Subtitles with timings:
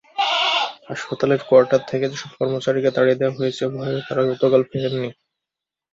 [0.89, 5.09] হাসপাতালের কোয়ার্টার থেকে যেসব কর্মচারীকে তাড়িয়ে দেওয়া হয়েছে, ভয়ে তাঁরা গতকাল ফেরেননি।